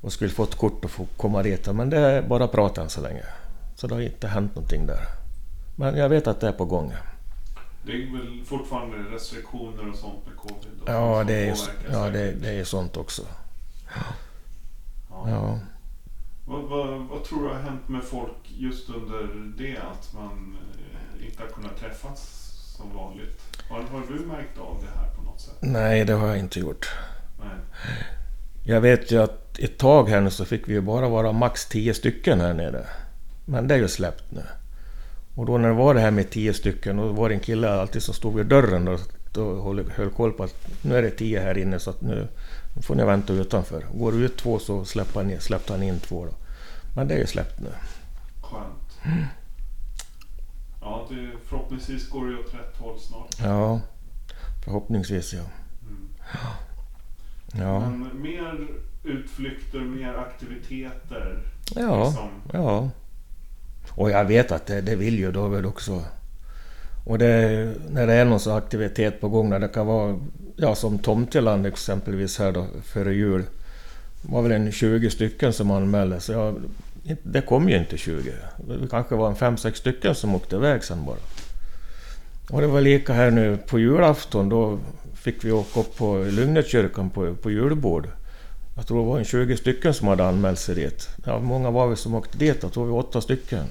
Och 0.00 0.12
skulle 0.12 0.30
få 0.30 0.42
ett 0.42 0.54
kort 0.54 0.84
och 0.84 0.90
få 0.90 1.06
komma 1.16 1.42
dit. 1.42 1.66
Men 1.74 1.90
det 1.90 1.98
är 1.98 2.22
bara 2.22 2.48
prat 2.48 2.78
än 2.78 2.88
så 2.88 3.00
länge. 3.00 3.24
Så 3.74 3.86
det 3.86 3.94
har 3.94 4.02
inte 4.02 4.28
hänt 4.28 4.54
någonting 4.54 4.86
där. 4.86 5.00
Men 5.76 5.96
jag 5.96 6.08
vet 6.08 6.26
att 6.26 6.40
det 6.40 6.48
är 6.48 6.52
på 6.52 6.64
gång. 6.64 6.92
Det 7.86 7.92
är 7.92 8.12
väl 8.12 8.44
fortfarande 8.44 8.96
restriktioner 8.96 9.90
och 9.90 9.96
sånt 9.96 10.26
med 10.26 10.36
covid? 10.36 10.80
Ja, 10.86 11.24
det 11.26 11.34
är, 11.34 11.56
ja 11.92 12.10
det, 12.10 12.32
det 12.32 12.50
är 12.50 12.64
sånt 12.64 12.96
också. 12.96 13.22
Ja. 15.10 15.30
Ja. 15.30 15.58
Vad, 16.46 16.62
vad, 16.62 17.00
vad 17.00 17.24
tror 17.24 17.42
du 17.42 17.48
har 17.48 17.60
hänt 17.60 17.88
med 17.88 18.02
folk 18.04 18.36
just 18.44 18.88
under 18.90 19.52
det? 19.58 19.76
Att 19.76 20.12
man 20.14 20.56
eh, 21.18 21.26
inte 21.26 21.42
har 21.42 21.50
kunnat 21.50 21.76
träffas 21.78 22.20
som 22.76 22.96
vanligt? 22.96 23.40
Har, 23.70 23.82
har 23.82 24.02
du 24.08 24.26
märkt 24.26 24.58
av 24.58 24.76
det 24.80 24.98
här 24.98 25.14
på 25.16 25.22
något 25.22 25.40
sätt? 25.40 25.54
Nej, 25.60 26.04
det 26.04 26.12
har 26.12 26.28
jag 26.28 26.38
inte 26.38 26.60
gjort. 26.60 26.90
Nej. 27.38 27.56
Jag 28.64 28.80
vet 28.80 29.12
ju 29.12 29.22
att 29.22 29.45
ett 29.58 29.78
tag 29.78 30.08
här 30.08 30.20
nu 30.20 30.30
så 30.30 30.44
fick 30.44 30.68
vi 30.68 30.72
ju 30.72 30.80
bara 30.80 31.08
vara 31.08 31.32
max 31.32 31.66
10 31.66 31.94
stycken 31.94 32.40
här 32.40 32.54
nere. 32.54 32.86
Men 33.44 33.68
det 33.68 33.74
är 33.74 33.78
ju 33.78 33.88
släppt 33.88 34.24
nu. 34.32 34.42
Och 35.34 35.46
då 35.46 35.58
när 35.58 35.68
det 35.68 35.74
var 35.74 35.94
det 35.94 36.00
här 36.00 36.10
med 36.10 36.30
10 36.30 36.54
stycken, 36.54 36.96
då 36.96 37.08
var 37.08 37.28
det 37.28 37.34
en 37.34 37.40
kille 37.40 37.70
alltid 37.70 38.02
som 38.02 38.14
stod 38.14 38.34
vid 38.34 38.46
dörren 38.46 38.88
och 38.88 39.00
då 39.32 39.62
höll, 39.62 39.90
höll 39.90 40.10
koll 40.10 40.32
på 40.32 40.44
att 40.44 40.54
nu 40.82 40.96
är 40.96 41.02
det 41.02 41.10
10 41.10 41.40
här 41.40 41.58
inne 41.58 41.78
så 41.78 41.90
att 41.90 42.00
nu 42.00 42.28
får 42.82 42.94
ni 42.94 43.04
vänta 43.04 43.32
utanför. 43.32 43.86
Går 43.94 44.12
det 44.12 44.18
ut 44.18 44.36
två 44.36 44.58
så 44.58 44.84
släpper 44.84 45.22
han, 45.22 45.40
släppte 45.40 45.72
han 45.72 45.82
in 45.82 46.00
två 46.00 46.24
då. 46.24 46.32
Men 46.96 47.08
det 47.08 47.14
är 47.14 47.18
ju 47.18 47.26
släppt 47.26 47.60
nu. 47.60 47.70
Skönt. 48.42 48.98
Ja, 50.80 51.06
det, 51.10 51.30
förhoppningsvis 51.48 52.08
går 52.08 52.26
det 52.26 52.38
åt 52.38 52.54
rätt 52.54 52.76
håll 52.78 53.00
snart. 53.00 53.34
Ja, 53.42 53.80
förhoppningsvis 54.64 55.32
ja. 55.32 55.42
Mm. 55.82 56.08
Ja, 57.58 57.80
Men 57.80 58.22
mer 58.22 58.66
utflykter, 59.04 59.78
mer 59.78 60.14
aktiviteter. 60.14 61.38
ja, 61.74 62.04
Liksom. 62.06 62.28
ja. 62.52 62.90
Och 63.90 64.10
jag 64.10 64.24
vet 64.24 64.52
att 64.52 64.66
det, 64.66 64.80
det 64.80 64.96
vill 64.96 65.18
ju 65.18 65.32
David 65.32 65.66
också. 65.66 66.02
Och 67.06 67.18
det, 67.18 67.72
när 67.90 68.06
det 68.06 68.12
är 68.12 68.24
någon 68.24 68.40
sån 68.40 68.56
aktivitet 68.56 69.20
på 69.20 69.28
gång, 69.28 69.48
när 69.50 69.58
det 69.58 69.68
kan 69.68 69.86
vara 69.86 70.18
ja, 70.56 70.74
som 70.74 70.98
Tomteland 70.98 71.66
exempelvis 71.66 72.38
här 72.38 72.52
då, 72.52 72.66
före 72.84 73.14
jul. 73.14 73.42
Det 74.22 74.32
var 74.32 74.42
väl 74.42 74.52
en 74.52 74.72
20 74.72 75.10
stycken 75.10 75.52
som 75.52 75.70
anmälde 75.70 76.20
sig. 76.20 76.34
Ja, 76.36 76.54
det 77.22 77.40
kom 77.40 77.68
ju 77.68 77.76
inte 77.76 77.96
20. 77.96 78.32
Det 78.80 78.88
kanske 78.90 79.14
var 79.14 79.28
en 79.28 79.34
5-6 79.34 79.72
stycken 79.72 80.14
som 80.14 80.34
åkte 80.34 80.56
iväg 80.56 80.84
sen 80.84 81.04
bara. 81.04 81.16
Och 82.50 82.60
det 82.60 82.66
var 82.66 82.80
lika 82.80 83.12
här 83.12 83.30
nu 83.30 83.56
på 83.56 83.78
julafton. 83.78 84.48
Då 84.48 84.78
fick 85.14 85.44
vi 85.44 85.52
åka 85.52 85.80
upp 85.80 85.96
på 85.96 86.16
Lugnetkyrkan 86.30 87.10
på, 87.10 87.34
på 87.34 87.50
julbord. 87.50 88.08
Jag 88.76 88.86
tror 88.86 88.98
det 89.00 89.06
var 89.10 89.18
en 89.18 89.24
20 89.24 89.56
stycken 89.56 89.94
som 89.94 90.08
hade 90.08 90.26
anmält 90.28 90.58
sig 90.58 90.74
dit. 90.74 91.08
Ja, 91.24 91.38
många 91.38 91.70
var 91.70 91.86
vi 91.88 91.96
som 91.96 92.14
åkte 92.14 92.38
dit? 92.38 92.62
Jag 92.62 92.72
tror 92.72 92.84
vi 92.84 92.90
var 92.92 92.98
åtta 92.98 93.20
stycken. 93.20 93.64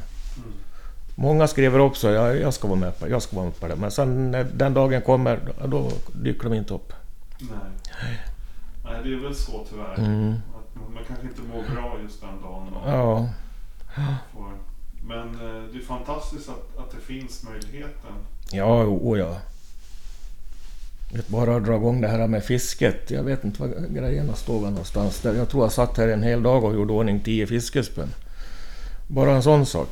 Många 1.16 1.48
skriver 1.48 1.80
upp 1.80 1.98
så 1.98 2.08
ja, 2.08 2.34
jag 2.34 2.54
ska 2.54 2.68
vara 2.68 2.80
med 2.80 3.00
på 3.00 3.10
jag 3.10 3.22
ska 3.22 3.36
vara 3.36 3.46
med 3.46 3.60
på 3.60 3.68
det. 3.68 3.76
Men 3.76 3.92
sen 3.92 4.32
när 4.32 4.44
den 4.44 4.74
dagen 4.74 5.02
kommer, 5.02 5.40
då- 5.66 5.92
dyker 6.14 6.50
de 6.50 6.54
inte 6.56 6.74
upp. 6.74 6.94
Nej. 7.40 7.50
Nej, 8.84 8.94
det 9.04 9.10
är 9.14 9.24
väl 9.24 9.36
så 9.36 9.66
tyvärr. 9.70 9.96
Mm. 9.98 10.34
Att 10.34 10.76
man, 10.82 10.94
man 10.94 11.04
kanske 11.08 11.26
inte 11.28 11.42
mår 11.42 11.76
bra 11.76 11.98
just 12.04 12.22
den 12.22 12.42
dagen. 12.42 12.68
Ja, 12.86 13.30
Får. 14.34 14.45
Men 15.08 15.28
eh, 15.28 15.64
det 15.74 15.78
är 15.80 15.86
fantastiskt 15.88 16.50
att, 16.50 16.78
att 16.78 16.92
det 16.92 17.14
finns 17.14 17.44
möjligheten. 17.44 18.12
ja, 18.52 18.84
o 18.86 19.18
ja. 19.18 19.38
Vet 21.14 21.28
bara 21.28 21.56
att 21.56 21.66
dra 21.66 21.76
igång 21.76 22.02
det 22.02 22.08
här 22.08 22.28
med 22.28 22.44
fisket. 22.44 23.12
Jag 23.12 23.24
vet 23.24 23.44
inte 23.44 23.62
var 23.62 23.88
grejerna 23.90 24.34
står 24.34 24.62
väl 24.62 24.70
någonstans 24.70 25.20
där. 25.22 25.34
Jag 25.34 25.50
tror 25.50 25.64
jag 25.64 25.72
satt 25.72 25.98
här 25.98 26.08
en 26.08 26.24
hel 26.24 26.44
dag 26.44 26.64
och 26.64 26.74
gjorde 26.74 26.94
ordning 26.94 27.20
10 27.20 27.48
fiskespön. 27.48 28.10
Bara 29.08 29.32
en 29.32 29.44
sån 29.44 29.66
sak. 29.66 29.90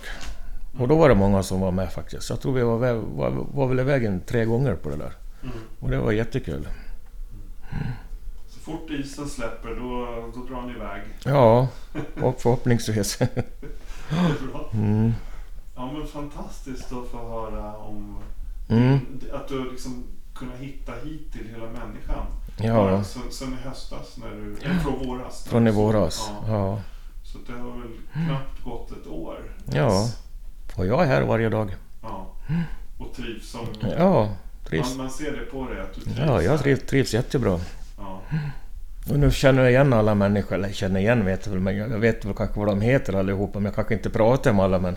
Och 0.79 0.87
då 0.87 0.95
var 0.95 1.09
det 1.09 1.15
många 1.15 1.43
som 1.43 1.59
var 1.61 1.71
med 1.71 1.93
faktiskt. 1.93 2.29
Jag 2.29 2.41
tror 2.41 2.53
vi 2.53 2.61
var, 2.61 2.79
vä- 2.79 3.17
var, 3.17 3.45
var 3.53 3.67
väl 3.67 3.79
iväg 3.79 4.05
en 4.05 4.21
tre 4.21 4.45
gånger 4.45 4.75
på 4.75 4.89
det 4.89 4.95
där. 4.97 5.13
Mm. 5.43 5.55
Och 5.79 5.89
det 5.89 5.97
var 5.97 6.11
jättekul. 6.11 6.67
Så 8.49 8.59
fort 8.59 8.89
isen 8.89 9.29
släpper 9.29 9.69
då, 9.69 10.05
då 10.35 10.53
drar 10.53 10.61
ni 10.61 10.73
iväg. 10.73 11.01
Ja, 11.25 11.67
och 12.21 12.41
förhoppningsvis. 12.41 13.19
Mm. 14.73 15.13
Ja 15.75 15.91
men 15.91 16.07
fantastiskt 16.07 16.93
att 16.93 17.07
få 17.07 17.17
höra 17.17 17.77
om 17.77 18.17
Mm. 18.69 18.99
att 19.33 19.47
du 19.47 19.71
liksom 19.71 20.03
kunnat 20.35 20.57
hitta 20.57 20.91
hit 21.03 21.31
till 21.33 21.47
hela 21.53 21.65
människan. 21.65 22.25
Ja, 22.57 23.03
Sen, 23.03 23.21
sen 23.31 23.53
i 23.53 23.55
höstas, 23.67 24.17
när 24.17 24.29
du, 24.31 24.57
eller 24.61 24.79
från 24.79 25.07
våras. 25.07 25.43
från 25.47 25.67
i 25.67 25.71
våras. 25.71 26.29
Ja. 26.47 26.53
Ja. 26.53 26.79
Så 27.23 27.37
det 27.47 27.53
har 27.59 27.71
väl 27.71 28.25
knappt 28.27 28.63
gått 28.63 28.91
ett 28.91 29.07
år. 29.07 29.51
Ja. 29.73 30.09
Och 30.75 30.85
jag 30.87 31.03
är 31.03 31.07
här 31.07 31.21
varje 31.21 31.49
dag. 31.49 31.75
ja. 32.01 32.27
Och 32.97 33.13
trivs 33.15 33.49
som... 33.51 33.67
Ja, 33.97 34.29
trivs. 34.65 34.89
Man, 34.89 34.97
man 34.97 35.09
ser 35.09 35.31
det 35.31 35.45
på 35.45 35.67
dig 35.67 35.81
att 35.81 35.93
du 35.95 36.01
trivs 36.01 36.17
Ja, 36.19 36.41
jag 36.41 36.59
trivs, 36.59 36.85
trivs 36.85 37.13
jättebra. 37.13 37.59
Ja. 37.97 38.21
Och 39.09 39.19
nu 39.19 39.31
känner 39.31 39.61
jag 39.61 39.71
igen 39.71 39.93
alla 39.93 40.15
människor. 40.15 40.55
Eller 40.55 40.69
känner 40.69 40.99
igen 40.99 41.25
vet 41.25 41.45
jag 41.45 41.53
väl, 41.53 41.61
men 41.61 41.77
jag 41.77 41.87
vet 41.87 42.25
väl 42.25 42.33
kanske 42.33 42.59
vad 42.59 42.67
de 42.67 42.81
heter 42.81 43.13
allihopa. 43.13 43.59
Men 43.59 43.65
jag 43.65 43.75
kanske 43.75 43.93
inte 43.93 44.09
pratar 44.09 44.53
med 44.53 44.65
alla. 44.65 44.79
Men 44.79 44.95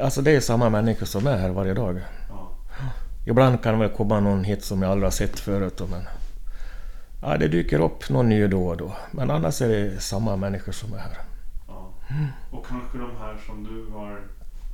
alltså 0.00 0.22
det 0.22 0.30
är 0.30 0.40
samma 0.40 0.68
människor 0.70 1.06
som 1.06 1.26
är 1.26 1.36
här 1.36 1.50
varje 1.50 1.74
dag. 1.74 2.00
Ja. 2.28 2.50
Ibland 3.26 3.62
kan 3.62 3.72
det 3.78 3.80
väl 3.86 3.96
komma 3.96 4.20
någon 4.20 4.44
hit 4.44 4.64
som 4.64 4.82
jag 4.82 4.90
aldrig 4.90 5.06
har 5.06 5.10
sett 5.10 5.40
förut. 5.40 5.80
Men 5.90 6.02
ja, 7.22 7.36
det 7.36 7.48
dyker 7.48 7.80
upp 7.80 8.10
någon 8.10 8.28
ny 8.28 8.46
då 8.46 8.66
och 8.66 8.76
då. 8.76 8.92
Men 9.10 9.30
annars 9.30 9.62
är 9.62 9.68
det 9.68 10.00
samma 10.02 10.36
människor 10.36 10.72
som 10.72 10.92
är 10.92 10.98
här. 10.98 11.18
ja. 11.68 11.92
Och 12.50 12.66
kanske 12.66 12.98
de 12.98 13.10
här 13.18 13.36
som 13.46 13.64
du 13.64 13.92
har 13.98 14.20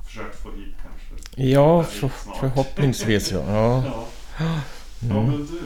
försökt 0.05 0.35
få 0.35 0.49
hit 0.51 0.75
kanske. 0.81 1.41
Ja, 1.41 1.83
för, 1.83 2.07
förhoppningsvis 2.39 3.31
ja. 3.31 3.39
ja. 3.47 3.83
Ja. 3.85 4.03
Ja 4.39 5.15
Mm. 5.15 5.25
men 5.25 5.37
du, 5.45 5.61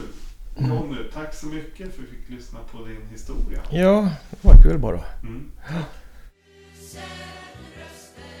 Jonny, 0.68 0.96
tack 1.12 1.34
så 1.34 1.46
mycket 1.46 1.94
för 1.94 2.02
att 2.02 2.08
vi 2.08 2.16
fick 2.16 2.30
lyssna 2.30 2.58
på 2.72 2.84
din 2.84 3.06
historia. 3.10 3.62
Ja, 3.70 4.10
det 4.30 4.44
var 4.48 4.62
kul 4.62 4.78
bara. 4.78 5.00
Mm. 5.22 5.50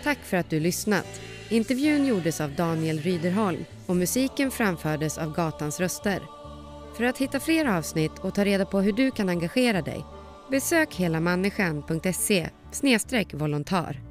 Tack 0.02 0.18
för 0.18 0.36
att 0.36 0.50
du 0.50 0.60
lyssnat. 0.60 1.20
Intervjun 1.48 2.06
gjordes 2.06 2.40
av 2.40 2.54
Daniel 2.54 2.98
Ryderholm 2.98 3.64
och 3.86 3.96
musiken 3.96 4.50
framfördes 4.50 5.18
av 5.18 5.34
Gatans 5.34 5.80
röster. 5.80 6.22
För 6.96 7.04
att 7.04 7.18
hitta 7.18 7.40
fler 7.40 7.66
avsnitt 7.66 8.18
och 8.18 8.34
ta 8.34 8.44
reda 8.44 8.66
på 8.66 8.80
hur 8.80 8.92
du 8.92 9.10
kan 9.10 9.28
engagera 9.28 9.82
dig 9.82 10.04
besök 10.50 10.94
helamänniskan.se 10.94 12.48
volontär. 13.32 14.09